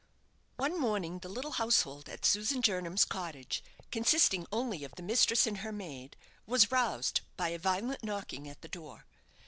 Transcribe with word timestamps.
One 0.55 0.79
morning 0.79 1.19
the 1.19 1.29
little 1.29 1.51
household 1.51 2.09
at 2.09 2.25
Susan 2.25 2.63
Jernam's 2.63 3.05
cottage, 3.05 3.63
consisting 3.91 4.47
only 4.51 4.83
of 4.83 4.95
the 4.95 5.03
mistress 5.03 5.45
and 5.45 5.59
her 5.59 5.71
maid, 5.71 6.17
was 6.47 6.71
roused 6.71 7.21
by 7.37 7.49
a 7.49 7.59
violent 7.59 8.03
knocking 8.03 8.47
at 8.49 8.63
the 8.63 8.67
door. 8.67 9.05